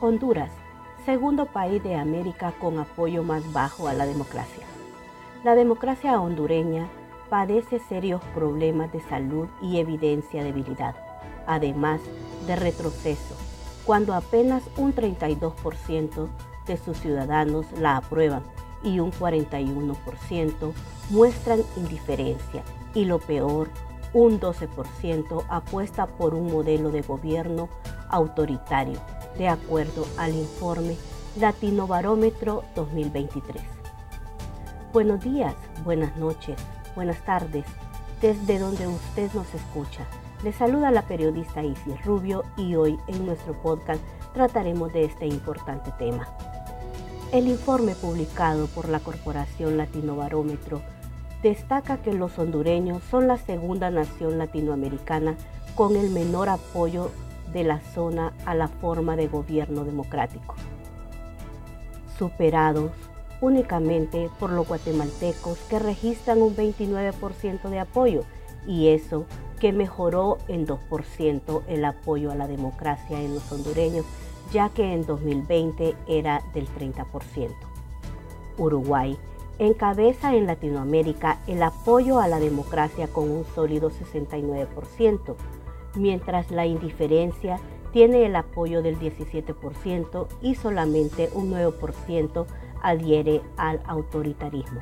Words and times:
Honduras, 0.00 0.50
segundo 1.04 1.46
país 1.46 1.82
de 1.82 1.94
América 1.94 2.52
con 2.58 2.78
apoyo 2.78 3.22
más 3.22 3.52
bajo 3.52 3.88
a 3.88 3.92
la 3.92 4.06
democracia. 4.06 4.64
La 5.44 5.54
democracia 5.54 6.20
hondureña 6.20 6.88
padece 7.28 7.78
serios 7.78 8.22
problemas 8.34 8.90
de 8.92 9.00
salud 9.00 9.48
y 9.60 9.78
evidencia 9.78 10.42
debilidad, 10.42 10.96
además 11.46 12.00
de 12.46 12.56
retroceso, 12.56 13.36
cuando 13.84 14.14
apenas 14.14 14.62
un 14.76 14.94
32% 14.94 16.28
de 16.66 16.76
sus 16.76 16.98
ciudadanos 16.98 17.66
la 17.72 17.98
aprueban 17.98 18.42
y 18.82 19.00
un 19.00 19.12
41% 19.12 20.72
muestran 21.10 21.60
indiferencia 21.76 22.62
y 22.94 23.04
lo 23.04 23.18
peor, 23.18 23.68
un 24.12 24.40
12% 24.40 25.44
apuesta 25.48 26.06
por 26.06 26.34
un 26.34 26.50
modelo 26.50 26.90
de 26.90 27.02
gobierno 27.02 27.68
autoritario, 28.08 28.98
de 29.36 29.48
acuerdo 29.48 30.06
al 30.16 30.34
informe 30.34 30.96
Latino 31.36 31.86
Barómetro 31.86 32.64
2023. 32.74 33.62
Buenos 34.92 35.20
días, 35.20 35.54
buenas 35.84 36.16
noches, 36.16 36.56
buenas 36.94 37.22
tardes, 37.24 37.64
desde 38.20 38.58
donde 38.58 38.86
usted 38.86 39.30
nos 39.34 39.52
escucha. 39.54 40.06
Le 40.42 40.52
saluda 40.52 40.90
la 40.90 41.02
periodista 41.02 41.62
Isis 41.62 42.04
Rubio 42.04 42.44
y 42.56 42.74
hoy 42.76 42.98
en 43.06 43.26
nuestro 43.26 43.60
podcast 43.60 44.02
trataremos 44.32 44.92
de 44.92 45.04
este 45.04 45.26
importante 45.26 45.92
tema. 45.98 46.26
El 47.30 47.46
informe 47.46 47.94
publicado 47.94 48.68
por 48.68 48.88
la 48.88 49.00
Corporación 49.00 49.76
Latino 49.76 50.16
Barómetro 50.16 50.80
destaca 51.42 51.98
que 51.98 52.14
los 52.14 52.38
hondureños 52.38 53.02
son 53.10 53.28
la 53.28 53.36
segunda 53.36 53.90
nación 53.90 54.38
latinoamericana 54.38 55.36
con 55.74 55.94
el 55.96 56.08
menor 56.08 56.48
apoyo 56.48 57.10
de 57.52 57.64
la 57.64 57.80
zona 57.80 58.32
a 58.46 58.54
la 58.54 58.68
forma 58.68 59.14
de 59.14 59.28
gobierno 59.28 59.84
democrático, 59.84 60.54
superados 62.18 62.92
únicamente 63.42 64.30
por 64.40 64.50
los 64.50 64.66
guatemaltecos 64.66 65.58
que 65.68 65.78
registran 65.78 66.40
un 66.40 66.56
29% 66.56 67.68
de 67.68 67.78
apoyo 67.78 68.24
y 68.66 68.88
eso 68.88 69.26
que 69.60 69.72
mejoró 69.74 70.38
en 70.48 70.66
2% 70.66 71.62
el 71.68 71.84
apoyo 71.84 72.30
a 72.30 72.34
la 72.34 72.46
democracia 72.46 73.20
en 73.20 73.34
los 73.34 73.52
hondureños, 73.52 74.06
ya 74.52 74.68
que 74.70 74.92
en 74.92 75.06
2020 75.06 75.94
era 76.06 76.42
del 76.54 76.68
30%. 76.68 77.50
Uruguay 78.56 79.16
encabeza 79.58 80.34
en 80.34 80.46
Latinoamérica 80.46 81.38
el 81.46 81.62
apoyo 81.62 82.20
a 82.20 82.28
la 82.28 82.38
democracia 82.38 83.08
con 83.08 83.30
un 83.30 83.44
sólido 83.54 83.90
69%, 83.90 85.34
mientras 85.96 86.50
la 86.50 86.66
indiferencia 86.66 87.58
tiene 87.92 88.26
el 88.26 88.36
apoyo 88.36 88.82
del 88.82 88.98
17% 88.98 90.26
y 90.42 90.54
solamente 90.54 91.30
un 91.34 91.50
9% 91.50 92.46
adhiere 92.82 93.42
al 93.56 93.80
autoritarismo. 93.86 94.80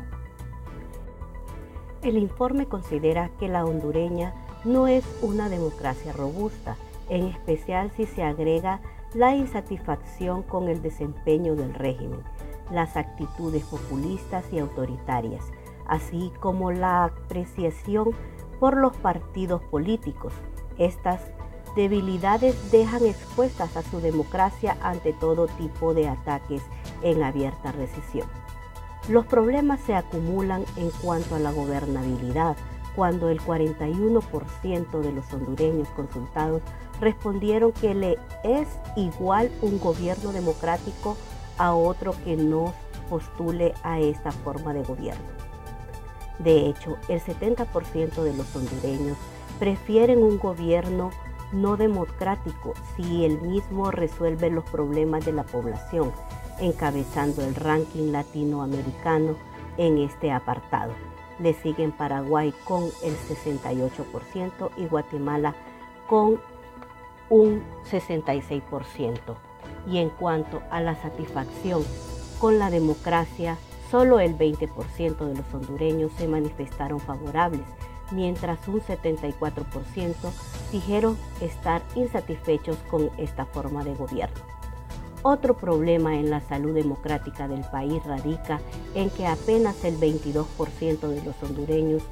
El 2.02 2.18
informe 2.18 2.66
considera 2.66 3.30
que 3.38 3.48
la 3.48 3.64
hondureña 3.64 4.34
no 4.64 4.86
es 4.86 5.04
una 5.22 5.48
democracia 5.48 6.12
robusta, 6.12 6.76
en 7.08 7.24
especial 7.26 7.90
si 7.96 8.04
se 8.06 8.22
agrega 8.22 8.80
la 9.14 9.34
insatisfacción 9.34 10.42
con 10.42 10.68
el 10.68 10.82
desempeño 10.82 11.54
del 11.56 11.74
régimen, 11.74 12.20
las 12.70 12.96
actitudes 12.96 13.64
populistas 13.64 14.44
y 14.52 14.58
autoritarias, 14.58 15.44
así 15.86 16.32
como 16.40 16.72
la 16.72 17.04
apreciación 17.04 18.10
por 18.58 18.76
los 18.76 18.96
partidos 18.96 19.62
políticos. 19.62 20.32
Estas 20.78 21.20
debilidades 21.76 22.70
dejan 22.72 23.04
expuestas 23.04 23.76
a 23.76 23.82
su 23.82 24.00
democracia 24.00 24.76
ante 24.80 25.12
todo 25.12 25.46
tipo 25.46 25.94
de 25.94 26.08
ataques 26.08 26.62
en 27.02 27.22
abierta 27.22 27.72
recesión. 27.72 28.26
Los 29.08 29.26
problemas 29.26 29.80
se 29.80 29.94
acumulan 29.94 30.64
en 30.76 30.90
cuanto 31.02 31.36
a 31.36 31.38
la 31.38 31.52
gobernabilidad, 31.52 32.56
cuando 32.96 33.28
el 33.28 33.40
41% 33.40 35.00
de 35.00 35.12
los 35.12 35.32
hondureños 35.32 35.86
consultados 35.90 36.62
respondieron 37.00 37.72
que 37.72 37.94
le 37.94 38.18
es 38.42 38.68
igual 38.96 39.50
un 39.62 39.78
gobierno 39.78 40.32
democrático 40.32 41.16
a 41.58 41.74
otro 41.74 42.14
que 42.24 42.36
no 42.36 42.74
postule 43.08 43.74
a 43.82 44.00
esta 44.00 44.32
forma 44.32 44.74
de 44.74 44.82
gobierno. 44.82 45.24
De 46.38 46.66
hecho, 46.66 46.96
el 47.08 47.20
70% 47.20 48.22
de 48.22 48.34
los 48.34 48.54
hondureños 48.54 49.16
prefieren 49.58 50.22
un 50.22 50.38
gobierno 50.38 51.10
no 51.52 51.76
democrático 51.76 52.74
si 52.96 53.24
el 53.24 53.40
mismo 53.40 53.90
resuelve 53.90 54.50
los 54.50 54.64
problemas 54.64 55.24
de 55.24 55.32
la 55.32 55.44
población, 55.44 56.12
encabezando 56.60 57.42
el 57.42 57.54
ranking 57.54 58.12
latinoamericano 58.12 59.36
en 59.76 59.98
este 59.98 60.30
apartado. 60.32 60.92
Le 61.38 61.54
siguen 61.54 61.92
Paraguay 61.92 62.52
con 62.64 62.84
el 63.02 63.16
68% 63.16 64.70
y 64.76 64.86
Guatemala 64.86 65.54
con 66.08 66.40
un 67.28 67.62
66%. 67.90 69.18
Y 69.88 69.98
en 69.98 70.10
cuanto 70.10 70.62
a 70.70 70.80
la 70.80 70.94
satisfacción 70.96 71.84
con 72.40 72.58
la 72.58 72.70
democracia, 72.70 73.56
solo 73.90 74.20
el 74.20 74.36
20% 74.36 75.16
de 75.16 75.34
los 75.34 75.54
hondureños 75.54 76.12
se 76.16 76.28
manifestaron 76.28 77.00
favorables, 77.00 77.66
mientras 78.10 78.66
un 78.68 78.80
74% 78.80 80.14
dijeron 80.72 81.16
estar 81.40 81.82
insatisfechos 81.94 82.76
con 82.90 83.10
esta 83.16 83.46
forma 83.46 83.84
de 83.84 83.94
gobierno. 83.94 84.40
Otro 85.22 85.56
problema 85.56 86.16
en 86.16 86.30
la 86.30 86.40
salud 86.40 86.74
democrática 86.74 87.48
del 87.48 87.64
país 87.64 88.04
radica 88.04 88.60
en 88.94 89.10
que 89.10 89.26
apenas 89.26 89.82
el 89.84 89.98
22% 89.98 91.08
de 91.08 91.22
los 91.22 91.42
hondureños 91.42 92.02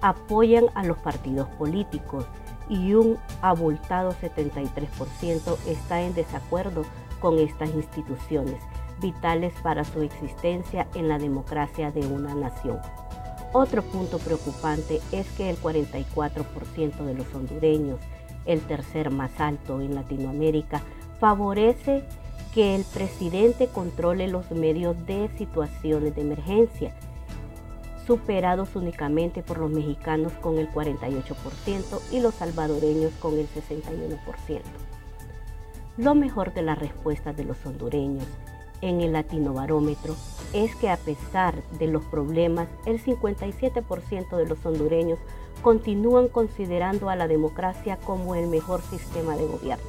apoyan 0.00 0.66
a 0.74 0.82
los 0.82 0.98
partidos 0.98 1.48
políticos 1.50 2.26
y 2.68 2.94
un 2.94 3.18
abultado 3.42 4.12
73% 4.12 5.56
está 5.66 6.02
en 6.02 6.14
desacuerdo 6.14 6.84
con 7.20 7.38
estas 7.38 7.70
instituciones 7.74 8.60
vitales 9.00 9.52
para 9.62 9.84
su 9.84 10.02
existencia 10.02 10.86
en 10.94 11.08
la 11.08 11.18
democracia 11.18 11.90
de 11.90 12.06
una 12.06 12.34
nación. 12.34 12.78
Otro 13.52 13.82
punto 13.82 14.18
preocupante 14.18 15.00
es 15.12 15.28
que 15.36 15.48
el 15.48 15.56
44% 15.58 17.04
de 17.04 17.14
los 17.14 17.32
hondureños, 17.34 18.00
el 18.46 18.60
tercer 18.60 19.10
más 19.10 19.38
alto 19.38 19.80
en 19.80 19.94
Latinoamérica, 19.94 20.82
favorece 21.20 22.04
que 22.52 22.74
el 22.74 22.84
presidente 22.84 23.68
controle 23.68 24.28
los 24.28 24.50
medios 24.50 24.96
de 25.06 25.28
situaciones 25.38 26.14
de 26.14 26.22
emergencia, 26.22 26.94
superados 28.06 28.76
únicamente 28.76 29.42
por 29.42 29.58
los 29.58 29.70
mexicanos 29.70 30.32
con 30.34 30.58
el 30.58 30.70
48% 30.70 32.00
y 32.12 32.20
los 32.20 32.34
salvadoreños 32.34 33.12
con 33.14 33.38
el 33.38 33.48
61%. 33.48 34.62
Lo 35.96 36.14
mejor 36.14 36.52
de 36.52 36.62
la 36.62 36.74
respuesta 36.74 37.32
de 37.32 37.44
los 37.44 37.64
hondureños 37.64 38.26
en 38.80 39.00
el 39.00 39.12
Latino 39.12 39.54
Barómetro 39.54 40.14
es 40.52 40.74
que 40.76 40.90
a 40.90 40.96
pesar 40.96 41.62
de 41.78 41.86
los 41.86 42.04
problemas, 42.04 42.68
el 42.84 43.02
57% 43.02 44.36
de 44.36 44.46
los 44.46 44.64
hondureños 44.66 45.18
continúan 45.62 46.28
considerando 46.28 47.08
a 47.08 47.16
la 47.16 47.28
democracia 47.28 47.96
como 47.98 48.34
el 48.34 48.48
mejor 48.48 48.82
sistema 48.82 49.36
de 49.36 49.46
gobierno. 49.46 49.84